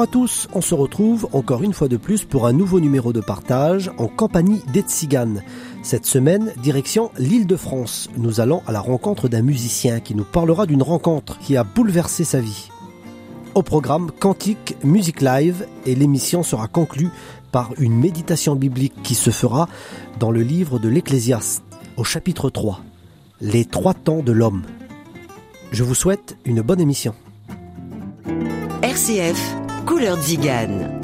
[0.00, 3.12] Bonjour à tous, on se retrouve encore une fois de plus pour un nouveau numéro
[3.12, 5.42] de partage en compagnie d'Etzigan.
[5.82, 8.08] Cette semaine, direction l'île de France.
[8.16, 12.24] Nous allons à la rencontre d'un musicien qui nous parlera d'une rencontre qui a bouleversé
[12.24, 12.70] sa vie.
[13.54, 17.10] Au programme Cantique, musique live et l'émission sera conclue
[17.52, 19.68] par une méditation biblique qui se fera
[20.18, 21.62] dans le livre de l'Ecclésiaste
[21.98, 22.80] au chapitre 3,
[23.42, 24.62] Les trois temps de l'homme.
[25.72, 27.14] Je vous souhaite une bonne émission.
[28.82, 31.00] RCF, Couleur Zigane.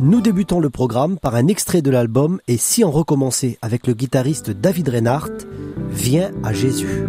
[0.00, 3.94] Nous débutons le programme par un extrait de l'album Et si on recommençait avec le
[3.94, 5.46] guitariste David Reinhardt,
[5.90, 7.04] Viens à Jésus.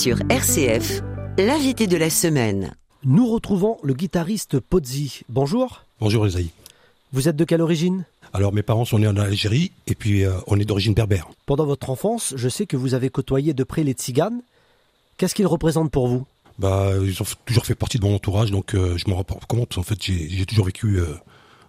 [0.00, 1.02] Sur RCF,
[1.36, 2.74] l'invité de la semaine.
[3.04, 5.20] Nous retrouvons le guitariste Pozzi.
[5.28, 5.84] Bonjour.
[6.00, 6.52] Bonjour Esaïe.
[7.12, 8.06] Vous êtes de quelle origine?
[8.32, 11.28] Alors mes parents sont nés en Algérie et puis euh, on est d'origine berbère.
[11.44, 14.40] Pendant votre enfance, je sais que vous avez côtoyé de près les tziganes.
[15.18, 16.24] Qu'est-ce qu'ils représentent pour vous?
[16.58, 19.36] Bah ils ont toujours fait partie de mon entourage donc euh, je me rends pas
[19.48, 21.14] compte en fait j'ai j'ai toujours vécu euh,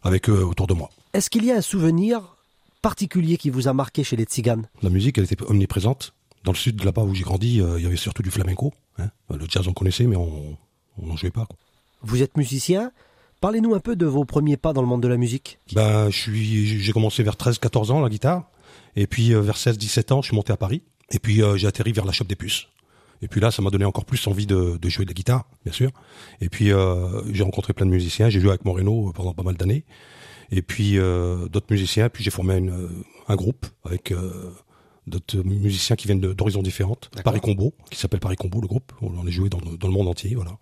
[0.04, 0.90] avec eux autour de moi.
[1.12, 2.38] Est-ce qu'il y a un souvenir
[2.82, 4.68] particulier qui vous a marqué chez les tziganes?
[4.84, 6.14] La musique elle était omniprésente.
[6.44, 8.74] Dans le sud là-bas où j'ai grandi euh, il y avait surtout du flamenco.
[8.98, 9.10] hein.
[9.30, 10.58] Le jazz on connaissait mais on
[10.98, 11.46] on n'en jouait pas.
[11.46, 11.58] Quoi.
[12.04, 12.92] Vous êtes musicien
[13.40, 15.58] Parlez-nous un peu de vos premiers pas dans le monde de la musique.
[15.74, 18.50] Ben je suis j'ai commencé vers 13-14 ans la guitare
[18.96, 21.68] et puis euh, vers 16-17 ans je suis monté à Paris et puis euh, j'ai
[21.68, 22.68] atterri vers la Chope des Puces.
[23.24, 25.46] Et puis là, ça m'a donné encore plus envie de, de jouer de la guitare,
[25.64, 25.92] bien sûr.
[26.40, 26.72] Et puis
[27.32, 28.30] j'ai rencontré plein de musiciens.
[28.30, 29.86] J'ai joué avec Moreno pendant pas mal d'années.
[30.50, 32.10] Et puis d'autres musiciens.
[32.10, 32.90] Puis j'ai formé une,
[33.28, 34.52] un groupe avec euh,
[35.12, 37.12] d'autres musiciens qui viennent de- d'horizons différentes.
[37.24, 38.92] Paris Combo, qui s'appelle Paris Combo, le groupe.
[39.02, 40.58] On en a joué dans, le- dans le monde entier, voilà.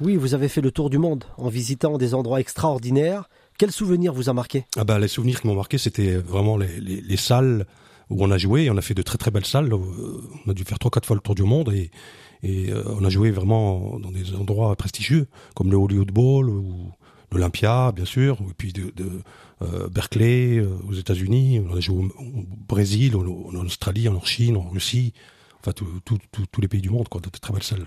[0.00, 3.28] Oui, vous avez fait le tour du monde en visitant des endroits extraordinaires.
[3.58, 4.64] Quel souvenir vous a marqué?
[4.76, 7.66] Ah bah, les souvenirs qui m'ont marqué, c'était vraiment les, les, les salles
[8.08, 8.64] où on a joué.
[8.64, 9.72] Et on a fait de très très belles salles.
[9.72, 9.78] Euh,
[10.46, 11.90] On a dû faire trois quatre fois le tour du monde et,
[12.44, 15.26] et euh, on a joué vraiment dans des endroits prestigieux
[15.56, 16.92] comme le Hollywood Bowl ou
[17.32, 19.20] l'Olympia, bien sûr, et puis de, de
[19.62, 21.60] euh, Berkeley euh, aux États-Unis.
[21.68, 25.12] On a joué au, au Brésil, en, en Australie, en Chine, en Russie,
[25.60, 27.86] enfin tous les pays du monde, quoi, de très belles salles.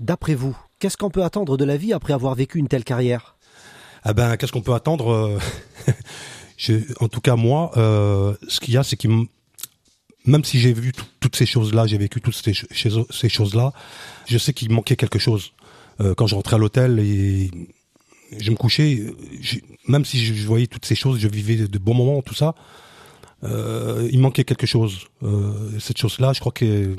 [0.00, 3.36] D'après vous, qu'est-ce qu'on peut attendre de la vie après avoir vécu une telle carrière?
[4.04, 5.38] Ah ben, qu'est-ce qu'on peut attendre euh,
[6.56, 9.26] je- En tout cas, moi, euh, ce qu'il y a, c'est m-
[10.26, 12.52] même si j'ai vu tout- toutes ces choses-là, j'ai vécu toutes ces-
[13.10, 13.72] ces choses-là,
[14.26, 15.52] je sais qu'il manquait quelque chose.
[16.00, 17.50] Euh, quand je rentrais à l'hôtel et
[18.38, 19.02] je me couchais,
[19.88, 22.54] même si je, voyais toutes ces choses, je vivais de, bons moments, tout ça,
[23.44, 25.06] euh, il manquait quelque chose.
[25.22, 26.96] Euh, cette chose-là, je crois que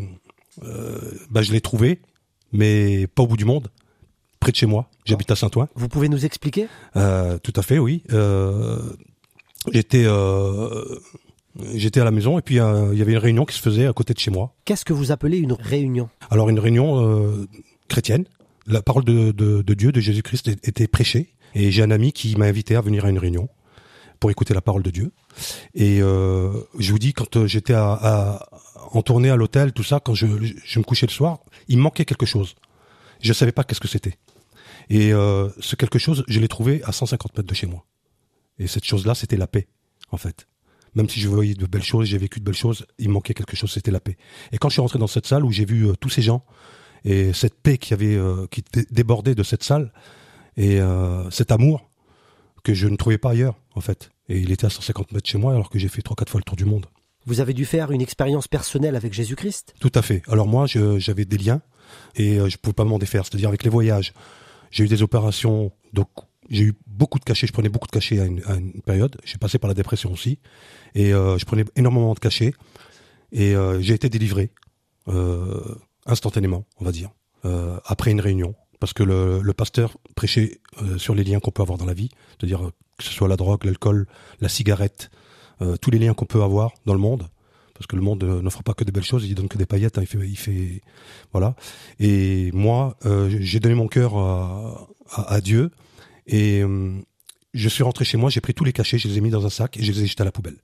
[0.64, 0.98] euh,
[1.30, 2.02] bah, je l'ai trouvée,
[2.52, 3.70] mais pas au bout du monde,
[4.40, 4.90] près de chez moi.
[5.06, 5.68] J'habite à Saint-Ouen.
[5.76, 6.68] Vous pouvez nous expliquer?
[6.94, 8.04] Tout à fait, oui.
[9.72, 10.06] J'étais
[11.74, 13.88] j'étais à la maison et puis euh, il y avait une réunion qui se faisait
[13.88, 14.54] à côté de chez moi.
[14.66, 16.10] Qu'est-ce que vous appelez une réunion?
[16.30, 17.48] Alors une réunion euh,
[17.88, 18.26] chrétienne,
[18.66, 21.36] la parole de, de, de Dieu, de Jésus-Christ était prêchée.
[21.56, 23.48] Et j'ai un ami qui m'a invité à venir à une réunion
[24.20, 25.12] pour écouter la parole de Dieu.
[25.74, 28.50] Et euh, je vous dis, quand euh, j'étais à, à,
[28.92, 30.26] en tournée à l'hôtel, tout ça, quand je,
[30.64, 32.56] je me couchais le soir, il manquait quelque chose.
[33.22, 34.18] Je savais pas qu'est-ce que c'était.
[34.90, 37.86] Et euh, ce quelque chose, je l'ai trouvé à 150 mètres de chez moi.
[38.60, 39.68] Et cette chose-là, c'était la paix,
[40.12, 40.48] en fait.
[40.96, 43.56] Même si je voyais de belles choses, j'ai vécu de belles choses, il manquait quelque
[43.56, 44.18] chose, c'était la paix.
[44.52, 46.46] Et quand je suis rentré dans cette salle où j'ai vu euh, tous ces gens
[47.06, 49.92] et cette paix qui avait euh, qui débordait de cette salle
[50.58, 51.90] et euh, cet amour
[52.64, 54.10] que je ne trouvais pas ailleurs, en fait.
[54.30, 56.40] Et il était à 150 mètres chez moi alors que j'ai fait trois quatre fois
[56.40, 56.86] le tour du monde.
[57.26, 59.76] Vous avez dû faire une expérience personnelle avec Jésus-Christ?
[59.80, 60.22] Tout à fait.
[60.28, 61.62] Alors moi, j'avais des liens
[62.16, 63.26] et je pouvais pas m'en défaire.
[63.26, 64.14] C'est-à-dire avec les voyages,
[64.72, 66.10] j'ai eu des opérations, donc
[66.50, 67.48] j'ai eu beaucoup de cachets.
[67.48, 69.18] Je prenais beaucoup de cachets à une, à une période.
[69.24, 70.40] J'ai passé par la dépression aussi,
[70.96, 72.54] et euh, je prenais énormément de cachets.
[73.32, 74.52] Et euh, j'ai été délivré
[75.08, 77.12] euh, instantanément, on va dire,
[77.46, 81.62] euh, après une réunion, parce que le, pasteur prêchait euh, sur les liens qu'on peut
[81.62, 84.08] avoir dans la vie, c'est-à-dire que ce soit la drogue, l'alcool,
[84.40, 85.10] la cigarette,
[85.80, 87.30] tous les liens qu'on peut avoir dans le monde
[87.74, 89.98] parce que le monde n'offre pas que des belles choses, il donne que des paillettes.
[89.98, 90.82] Hein, il fait, il fait,
[91.32, 91.56] voilà.
[92.00, 95.72] Et moi, euh, j'ai donné mon cœur à, Dieu
[96.28, 96.94] et euh,
[97.54, 99.46] je suis rentré chez moi, j'ai pris tous les cachets, je les ai mis dans
[99.46, 100.58] un sac et je les ai jetés à la poubelle.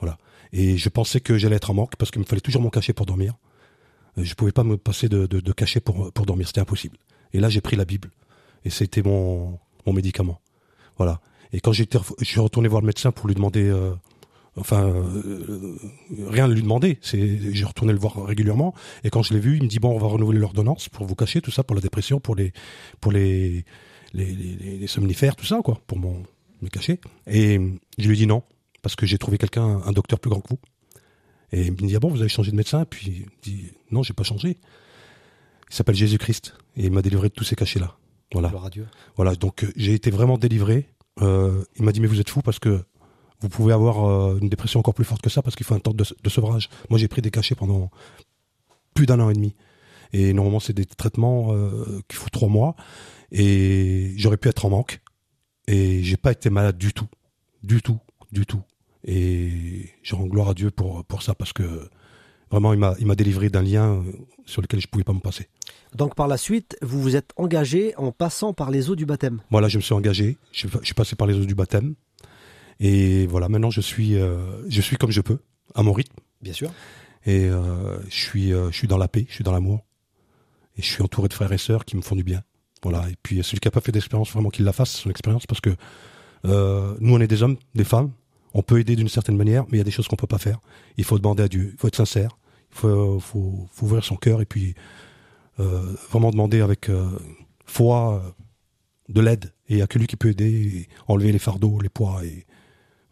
[0.00, 0.16] Voilà.
[0.52, 2.92] Et je pensais que j'allais être en manque parce qu'il me fallait toujours mon cachet
[2.92, 3.34] pour dormir.
[4.18, 6.96] Euh, je pouvais pas me passer de, de, de cachet pour pour dormir, c'était impossible.
[7.32, 8.10] Et là, j'ai pris la Bible
[8.64, 10.40] et c'était mon mon médicament.
[10.96, 11.20] Voilà.
[11.52, 13.92] Et quand j'étais, je suis retourné voir le médecin pour lui demander euh,
[14.56, 15.76] enfin euh,
[16.28, 16.98] rien de lui demander.
[17.00, 18.74] C'est, j'ai retourné le voir régulièrement
[19.04, 21.14] et quand je l'ai vu, il me dit bon, on va renouveler l'ordonnance pour vous
[21.14, 22.52] cacher tout ça, pour la dépression, pour les
[23.00, 23.64] pour les
[24.12, 26.22] les, les, les somnifères, tout ça quoi, pour mon
[26.62, 27.00] me cacher.
[27.26, 27.60] Et
[27.98, 28.42] je lui ai dit non
[28.82, 30.58] parce que j'ai trouvé quelqu'un, un docteur plus grand que vous.
[31.54, 32.84] Et il me dit ah bon, vous avez changé de médecin?
[32.84, 34.58] Puis il dit non, j'ai pas changé.
[35.70, 37.96] Il s'appelle Jésus-Christ et il m'a délivré de tous ces cachets là.
[38.32, 38.52] Voilà.
[39.16, 39.34] Voilà.
[39.36, 40.88] Donc j'ai été vraiment délivré.
[41.22, 42.82] Euh, il m'a dit mais vous êtes fou parce que
[43.40, 45.78] vous pouvez avoir euh, une dépression encore plus forte que ça parce qu'il faut un
[45.78, 46.68] temps de, de sevrage.
[46.90, 47.90] Moi, j'ai pris des cachets pendant
[48.94, 49.54] plus d'un an et demi.
[50.12, 52.74] Et normalement, c'est des traitements euh, qu'il faut trois mois.
[53.30, 55.00] Et j'aurais pu être en manque.
[55.68, 57.08] Et j'ai pas été malade du tout.
[57.62, 57.98] Du tout.
[58.32, 58.62] Du tout.
[59.04, 61.88] Et je rends gloire à Dieu pour, pour ça parce que
[62.50, 64.02] vraiment, il m'a, délivré d'un lien
[64.46, 65.48] sur lequel je pouvais pas me passer.
[65.94, 69.40] Donc par la suite, vous vous êtes engagé en passant par les eaux du baptême.
[69.50, 70.38] Voilà, je me suis engagé.
[70.52, 71.94] Je, je suis passé par les eaux du baptême.
[72.80, 75.38] Et voilà, maintenant je suis, euh, je suis comme je peux,
[75.74, 76.16] à mon rythme.
[76.42, 76.70] Bien sûr.
[77.26, 79.84] Et euh, je suis, euh, je suis dans la paix, je suis dans l'amour.
[80.76, 82.42] Et je suis entouré de frères et sœurs qui me font du bien.
[82.82, 83.08] Voilà.
[83.08, 85.60] Et puis celui qui n'a pas fait d'expérience, vraiment qu'il la fasse, son expérience, parce
[85.60, 85.70] que
[86.44, 88.10] nous on est des hommes, des femmes.
[88.54, 90.38] On peut aider d'une certaine manière, mais il y a des choses qu'on peut pas
[90.38, 90.60] faire.
[90.96, 91.70] Il faut demander à Dieu.
[91.72, 92.38] Il faut être sincère.
[92.72, 94.74] Il faut, faut, faut ouvrir son cœur et puis
[95.60, 97.10] euh, vraiment demander avec euh,
[97.66, 98.34] foi
[99.08, 99.52] de l'aide.
[99.68, 102.46] Et il n'y a que lui qui peut aider, enlever les fardeaux, les poids et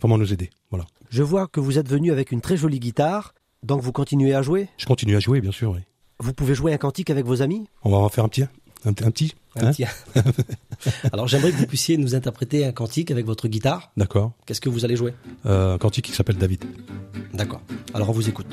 [0.01, 0.51] vraiment nous aider.
[0.71, 0.87] Voilà.
[1.11, 4.43] Je vois que vous êtes venu avec une très jolie guitare, donc vous continuez à
[4.43, 4.69] jouer?
[4.79, 5.81] Je continue à jouer, bien sûr, oui.
[6.19, 7.67] Vous pouvez jouer un cantique avec vos amis?
[7.83, 8.45] On va en faire un petit
[8.85, 9.85] un, un petit un hein petit.
[11.13, 13.93] Alors j'aimerais que vous puissiez nous interpréter un cantique avec votre guitare.
[13.97, 14.33] D'accord.
[14.47, 15.13] Qu'est-ce que vous allez jouer?
[15.47, 16.65] Euh, Un cantique qui s'appelle David.
[17.35, 17.61] D'accord.
[17.95, 18.47] Alors on vous écoute.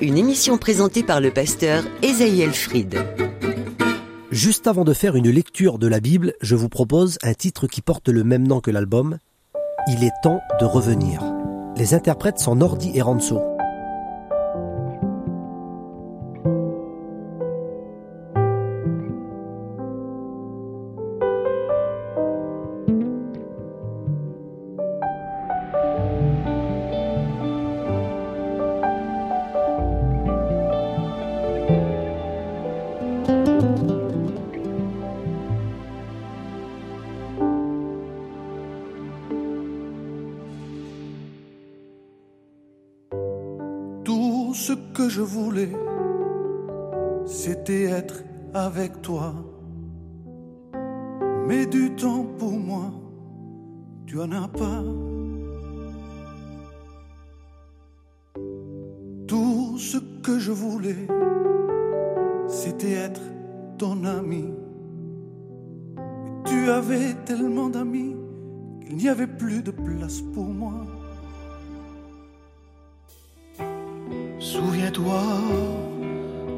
[0.00, 2.98] Une émission présentée par le pasteur Esaïel Fried.
[4.30, 7.82] Juste avant de faire une lecture de la Bible, je vous propose un titre qui
[7.82, 9.18] porte le même nom que l'album.
[9.88, 11.22] Il est temps de revenir.
[11.76, 13.53] Les interprètes sont Nordi et Ranso.
[44.54, 45.72] Ce que je voulais,
[47.26, 48.22] c'était être
[48.54, 49.34] avec toi.
[51.46, 52.92] Mais du temps pour moi,
[54.06, 54.82] tu en as pas.
[59.26, 61.06] Tout ce que je voulais,
[62.46, 63.22] c'était être
[63.76, 64.44] ton ami.
[66.44, 68.14] Tu avais tellement d'amis
[68.86, 70.86] qu'il n'y avait plus de place pour moi.
[74.94, 75.22] Souviens-toi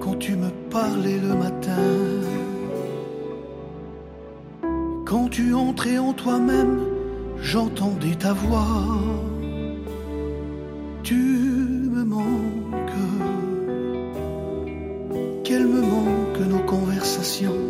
[0.00, 1.73] quand tu me parlais le matin,
[5.05, 6.81] quand tu entrais en toi-même,
[7.40, 8.66] j'entendais ta voix.
[11.02, 13.00] Tu me manques,
[15.45, 17.62] qu'elle me manque nos conversations,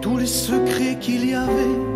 [0.00, 1.95] tous les secrets qu'il y avait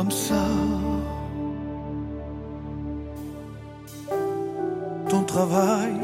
[0.00, 0.46] comme ça.
[5.10, 5.94] Ton travail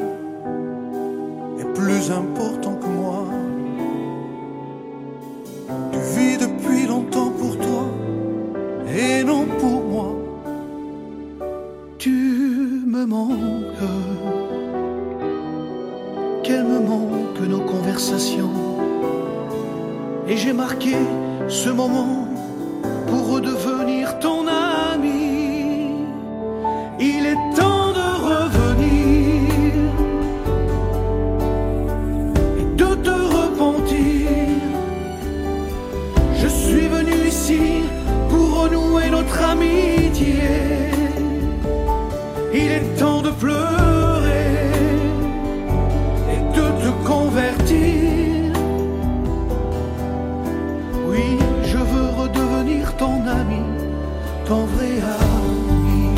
[1.58, 3.24] est plus important que moi.
[5.92, 7.84] Tu vis depuis longtemps pour toi
[8.94, 10.08] et non pour moi.
[11.96, 12.16] Tu
[12.94, 13.86] me manques.
[16.42, 18.56] Qu'elle me manque nos conversations?
[20.28, 20.96] Et j'ai marqué
[21.48, 22.28] ce moment
[23.06, 23.75] pour redevenir
[51.06, 53.62] Oui, je veux redevenir ton ami,
[54.46, 56.10] ton vrai ami.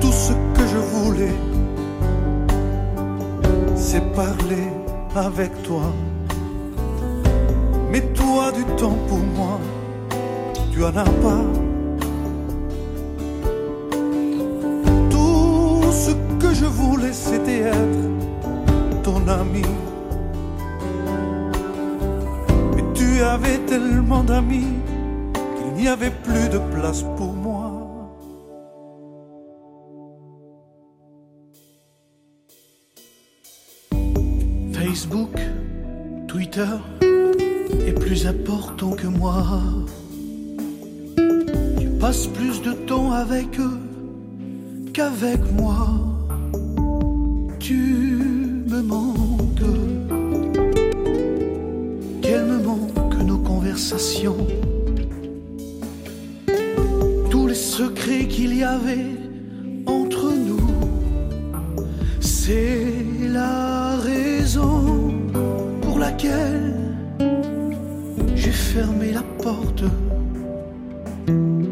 [0.00, 1.36] Tout ce que je voulais,
[3.74, 4.68] c'est parler
[5.14, 5.92] avec toi.
[7.90, 9.60] Mais toi, du temps pour moi,
[10.72, 11.65] tu en as pas.
[34.96, 35.38] Facebook,
[36.26, 36.74] Twitter
[37.86, 39.44] est plus important que moi.
[41.78, 43.78] Tu passes plus de temps avec eux
[44.94, 45.86] qu'avec moi.
[47.58, 47.76] Tu
[48.72, 49.70] me manques.
[52.22, 54.46] Qu'elle me manque nos conversations?
[57.28, 59.10] Tous les secrets qu'il y avait
[59.84, 60.70] entre nous.
[62.20, 63.65] C'est pour
[68.34, 69.84] j'ai fermé la porte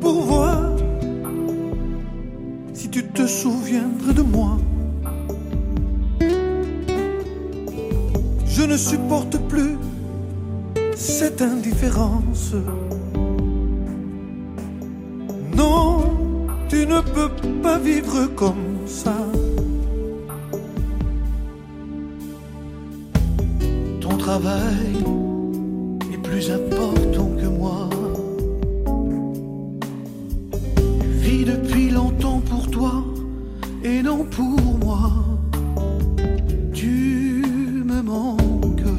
[0.01, 0.73] pour voir
[2.75, 4.59] si tu te souviendrais de moi.
[8.47, 9.79] Je ne supporte plus
[10.95, 12.55] cette indifférence.
[15.57, 16.05] Non,
[16.69, 17.31] tu ne peux
[17.63, 19.17] pas vivre comme ça.
[24.25, 25.05] Travail
[26.23, 27.91] plus important que moi.
[31.21, 33.05] Vis depuis longtemps pour toi
[33.85, 35.13] et non pour moi.
[36.73, 37.45] Tu
[37.85, 38.95] me manques.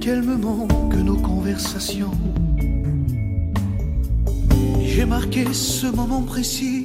[0.00, 2.18] Qu'elle me manque nos conversations.
[4.84, 6.83] J'ai marqué ce moment précis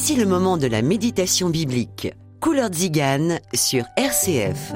[0.00, 2.14] Voici le moment de la méditation biblique.
[2.40, 4.72] Couleur Zigane sur RCF.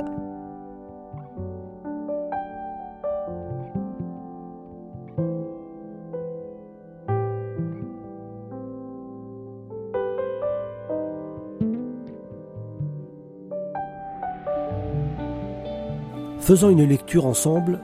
[16.39, 17.81] Faisons une lecture ensemble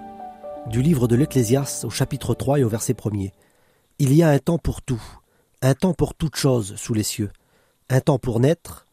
[0.66, 3.30] du livre de l'Ecclésiaste au chapitre 3 et au verset 1er.
[3.98, 5.02] Il y a un temps pour tout,
[5.62, 7.30] un temps pour toute chose sous les cieux,
[7.88, 8.86] un temps pour naître,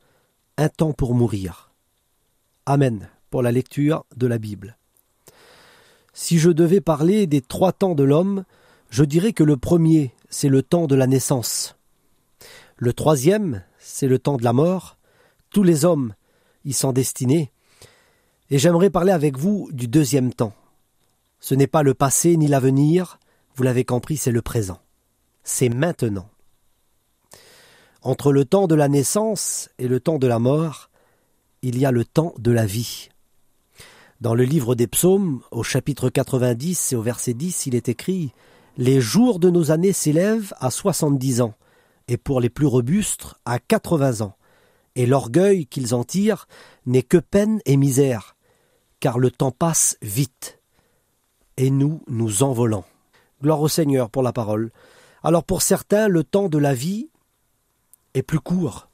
[0.58, 1.72] un temps pour mourir.
[2.66, 4.78] Amen pour la lecture de la Bible.
[6.14, 8.44] Si je devais parler des trois temps de l'homme,
[8.90, 11.76] je dirais que le premier, c'est le temps de la naissance.
[12.78, 14.98] Le troisième, c'est le temps de la mort.
[15.50, 16.14] Tous les hommes
[16.66, 17.52] y sont destinés.
[18.50, 20.54] Et j'aimerais parler avec vous du deuxième temps.
[21.40, 23.20] Ce n'est pas le passé ni l'avenir,
[23.56, 24.80] vous l'avez compris, c'est le présent.
[25.44, 26.30] C'est maintenant.
[28.08, 30.90] Entre le temps de la naissance et le temps de la mort,
[31.62, 33.10] il y a le temps de la vie.
[34.22, 38.32] Dans le livre des psaumes, au chapitre 90 et au verset 10, il est écrit
[38.78, 41.56] Les jours de nos années s'élèvent à soixante-dix ans,
[42.08, 44.38] et pour les plus robustes à quatre-vingts ans.
[44.96, 46.48] Et l'orgueil qu'ils en tirent
[46.86, 48.38] n'est que peine et misère,
[49.02, 50.62] car le temps passe vite,
[51.58, 52.86] et nous nous envolons.
[53.44, 54.72] Gloire au Seigneur pour la parole.
[55.24, 57.10] Alors pour certains, le temps de la vie
[58.18, 58.90] est plus court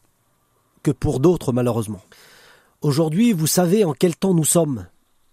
[0.84, 2.02] que pour d'autres malheureusement.
[2.82, 4.88] Aujourd'hui, vous savez en quel temps nous sommes.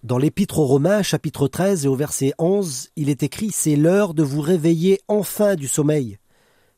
[0.04, 4.14] Dans l'Épître aux Romains, chapitre 13 et au verset 11, il est écrit C'est l'heure
[4.14, 6.18] de vous réveiller enfin du sommeil,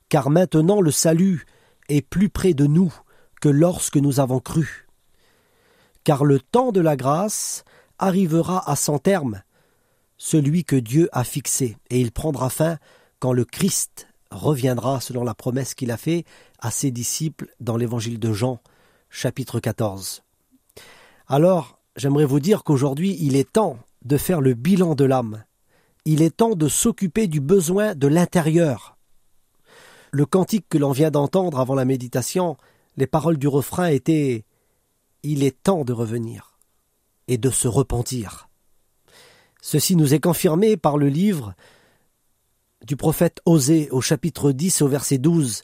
[0.09, 1.45] car maintenant le salut
[1.89, 2.93] est plus près de nous
[3.41, 4.89] que lorsque nous avons cru.
[6.05, 7.65] Car le temps de la grâce
[7.99, 9.43] arrivera à son terme,
[10.17, 12.79] celui que Dieu a fixé, et il prendra fin
[13.21, 16.27] quand le Christ reviendra selon la promesse qu'il a faite
[16.59, 18.61] à ses disciples dans l'évangile de Jean,
[19.11, 20.23] chapitre 14.
[21.29, 25.45] Alors, j'aimerais vous dire qu'aujourd'hui, il est temps de faire le bilan de l'âme.
[26.05, 28.97] Il est temps de s'occuper du besoin de l'intérieur.
[30.11, 32.57] Le cantique que l'on vient d'entendre avant la méditation,
[32.97, 34.45] les paroles du refrain étaient
[35.23, 36.59] Il est temps de revenir
[37.29, 38.49] et de se repentir.
[39.61, 41.55] Ceci nous est confirmé par le livre
[42.87, 45.63] du prophète Osée au chapitre 10 au verset 12,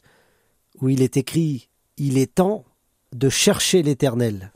[0.81, 2.65] où il est écrit Il est temps
[3.13, 4.51] de chercher l'Éternel.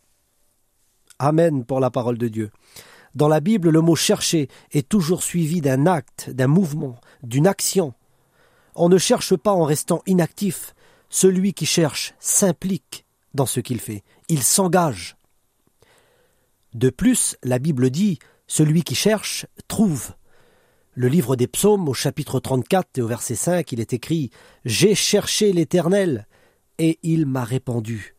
[1.19, 2.51] Amen pour la parole de Dieu.
[3.15, 7.93] Dans la Bible, le mot chercher est toujours suivi d'un acte, d'un mouvement, d'une action.
[8.75, 10.73] On ne cherche pas en restant inactif.
[11.09, 14.03] Celui qui cherche s'implique dans ce qu'il fait.
[14.29, 15.15] Il s'engage.
[16.73, 20.13] De plus, la Bible dit Celui qui cherche trouve.
[20.95, 24.29] Le livre des psaumes, au chapitre 34 et au verset 5, il est écrit
[24.63, 26.27] J'ai cherché l'Éternel,
[26.77, 28.15] et il m'a répondu.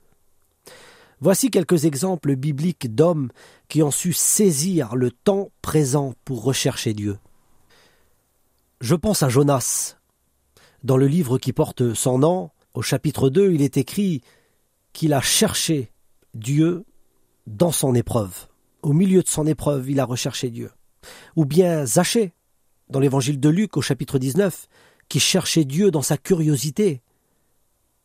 [1.21, 3.31] Voici quelques exemples bibliques d'hommes
[3.69, 7.19] qui ont su saisir le temps présent pour rechercher Dieu.
[8.81, 9.97] Je pense à Jonas.
[10.83, 14.21] Dans le livre qui porte son nom, au chapitre 2, il est écrit
[14.93, 15.93] qu'il a cherché
[16.35, 16.85] Dieu
[17.47, 18.49] dans son épreuve.
[18.83, 20.71] Au milieu de son épreuve, il a recherché Dieu.
[21.37, 22.35] Ou bien Zachée,
[22.89, 24.69] dans l'évangile de Luc au chapitre 19,
[25.09, 27.03] qui cherchait Dieu dans sa curiosité.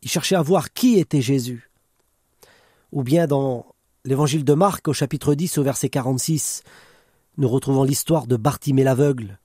[0.01, 1.69] Il cherchait à voir qui était Jésus.
[2.91, 3.65] Ou bien dans
[4.05, 6.63] l'évangile de Marc au chapitre 10 au verset 46,
[7.37, 9.39] nous retrouvons l'histoire de Bartimée l'aveugle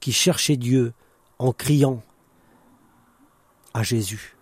[0.00, 0.92] qui cherchait Dieu
[1.38, 2.02] en criant
[3.74, 4.36] à Jésus.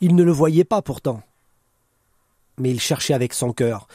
[0.00, 1.22] Il ne le voyait pas pourtant,
[2.58, 3.88] mais il cherchait avec son cœur.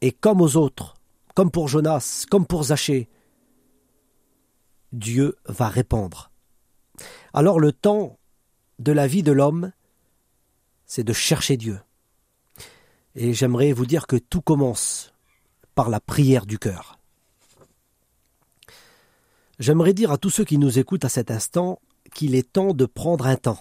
[0.00, 0.94] Et comme aux autres,
[1.38, 3.08] comme pour Jonas, comme pour Zachée,
[4.90, 6.32] Dieu va répondre.
[7.32, 8.18] Alors le temps
[8.80, 9.70] de la vie de l'homme,
[10.84, 11.78] c'est de chercher Dieu.
[13.14, 15.12] Et j'aimerais vous dire que tout commence
[15.76, 16.98] par la prière du cœur.
[19.60, 21.80] J'aimerais dire à tous ceux qui nous écoutent à cet instant
[22.14, 23.60] qu'il est temps de prendre un temps.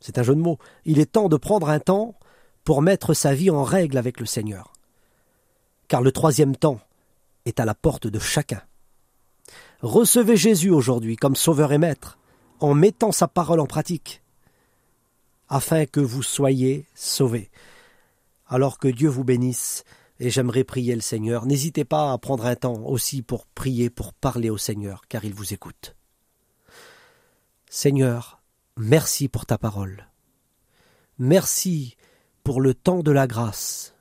[0.00, 0.58] C'est un jeu de mots.
[0.84, 2.18] Il est temps de prendre un temps
[2.64, 4.72] pour mettre sa vie en règle avec le Seigneur.
[5.86, 6.80] Car le troisième temps
[7.48, 8.62] est à la porte de chacun.
[9.80, 12.18] Recevez Jésus aujourd'hui comme sauveur et maître,
[12.60, 14.22] en mettant sa parole en pratique,
[15.48, 17.50] afin que vous soyez sauvés.
[18.46, 19.84] Alors que Dieu vous bénisse,
[20.20, 21.46] et j'aimerais prier le Seigneur.
[21.46, 25.34] N'hésitez pas à prendre un temps aussi pour prier, pour parler au Seigneur, car il
[25.34, 25.94] vous écoute.
[27.70, 28.42] Seigneur,
[28.76, 30.08] merci pour ta parole.
[31.18, 31.96] Merci
[32.42, 33.94] pour le temps de la grâce.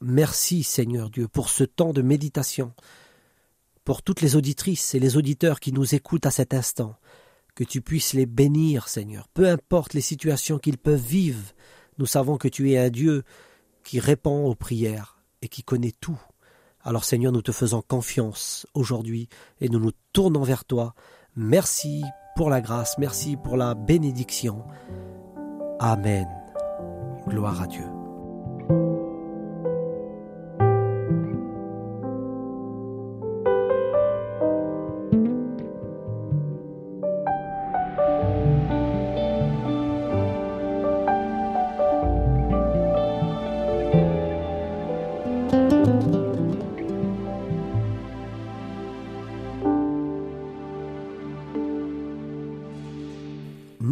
[0.00, 2.72] Merci Seigneur Dieu pour ce temps de méditation,
[3.84, 6.96] pour toutes les auditrices et les auditeurs qui nous écoutent à cet instant,
[7.54, 11.42] que tu puisses les bénir Seigneur, peu importe les situations qu'ils peuvent vivre,
[11.98, 13.24] nous savons que tu es un Dieu
[13.82, 16.20] qui répond aux prières et qui connaît tout.
[16.82, 19.28] Alors Seigneur, nous te faisons confiance aujourd'hui
[19.60, 20.94] et nous nous tournons vers toi.
[21.34, 22.04] Merci
[22.36, 24.64] pour la grâce, merci pour la bénédiction.
[25.80, 26.28] Amen.
[27.26, 27.97] Gloire à Dieu.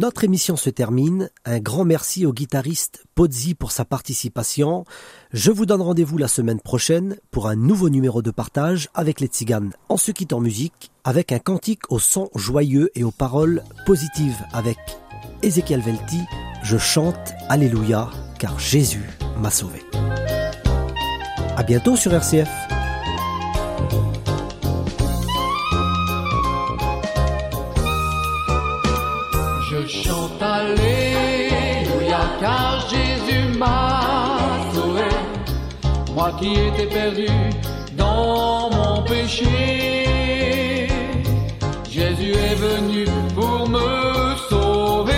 [0.07, 1.29] Notre émission se termine.
[1.43, 4.85] Un grand merci au guitariste Pozzi pour sa participation.
[5.33, 9.27] Je vous donne rendez-vous la semaine prochaine pour un nouveau numéro de partage avec les
[9.27, 14.45] tziganes en se quittant musique avec un cantique au son joyeux et aux paroles positives
[14.53, 14.77] avec
[15.43, 16.21] Ezekiel Velti.
[16.63, 19.09] Je chante Alléluia car Jésus
[19.41, 19.83] m'a sauvé.
[21.57, 22.66] À bientôt sur RCF.
[29.85, 34.01] Je chante Alléluia car Jésus m'a
[34.73, 35.09] sauvé.
[36.15, 37.27] Moi qui étais perdu
[37.93, 40.87] dans mon péché.
[41.89, 45.13] Jésus est venu pour me sauver.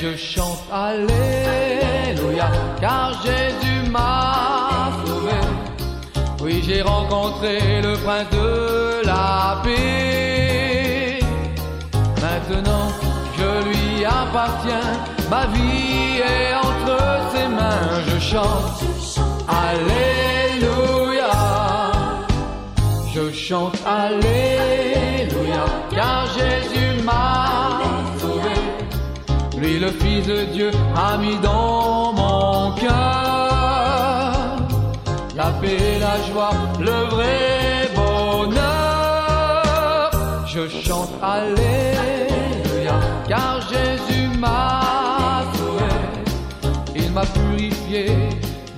[0.00, 5.38] Je chante Alléluia car Jésus m'a sauvé.
[6.42, 10.23] Oui, j'ai rencontré le prince de la paix.
[14.22, 14.92] Appartiens.
[15.30, 16.98] Ma vie est entre
[17.32, 18.02] ses mains.
[18.08, 18.84] Je chante
[19.48, 21.32] Alléluia.
[23.14, 25.64] Je chante Alléluia.
[25.90, 27.80] Car Jésus m'a
[28.18, 28.54] sauvé.
[29.58, 33.54] Lui, le Fils de Dieu, a mis dans mon cœur
[35.36, 40.10] la paix et la joie, le vrai bonheur.
[40.46, 42.13] Je chante Alléluia,
[47.32, 48.06] purifié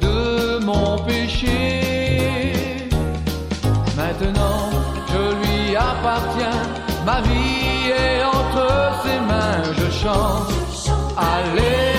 [0.00, 2.88] de mon péché.
[3.96, 4.70] Maintenant,
[5.08, 6.62] je lui appartiens.
[7.04, 8.66] Ma vie est entre
[9.02, 9.62] ses mains.
[9.78, 10.56] Je chante
[11.16, 11.95] Alléluia.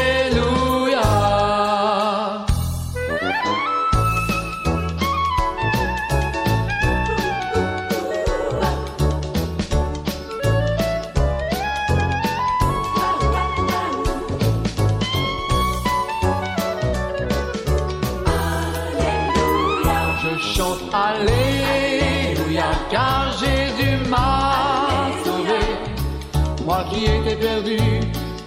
[26.97, 27.77] Qui perdu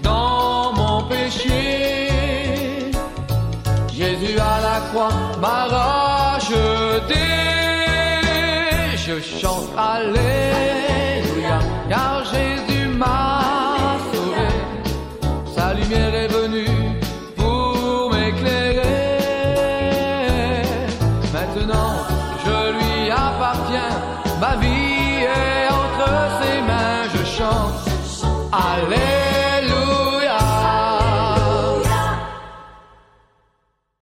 [0.02, 2.08] dans mon péché.
[3.92, 7.26] Jésus à la croix m'a racheté.
[8.96, 10.99] Je chante Alléluia,